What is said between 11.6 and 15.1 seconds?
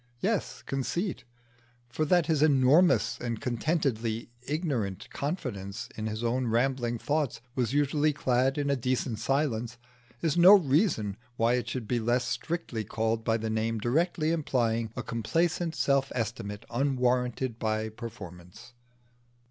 should be less strictly called by the name directly implying a